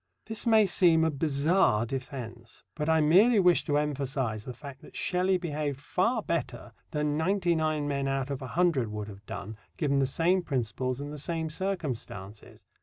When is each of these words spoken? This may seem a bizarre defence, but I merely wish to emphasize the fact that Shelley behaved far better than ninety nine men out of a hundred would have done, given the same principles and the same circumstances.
This 0.25 0.47
may 0.47 0.65
seem 0.65 1.03
a 1.03 1.11
bizarre 1.11 1.85
defence, 1.85 2.63
but 2.73 2.89
I 2.89 3.01
merely 3.01 3.39
wish 3.39 3.63
to 3.65 3.77
emphasize 3.77 4.45
the 4.45 4.53
fact 4.55 4.81
that 4.81 4.95
Shelley 4.97 5.37
behaved 5.37 5.79
far 5.79 6.23
better 6.23 6.73
than 6.89 7.17
ninety 7.17 7.53
nine 7.53 7.87
men 7.87 8.07
out 8.07 8.31
of 8.31 8.41
a 8.41 8.47
hundred 8.57 8.87
would 8.91 9.07
have 9.09 9.27
done, 9.27 9.57
given 9.77 9.99
the 9.99 10.07
same 10.07 10.41
principles 10.41 10.99
and 10.99 11.13
the 11.13 11.19
same 11.19 11.51
circumstances. 11.51 12.65